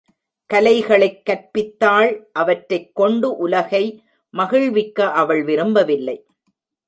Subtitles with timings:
[0.53, 2.23] கலைகளைக் கற்பித்தாள்
[2.31, 4.03] அவற்றைக் கொண்டு உலகை
[4.29, 6.25] மகிழ்விக்க அவள் விரும்பவில்லை.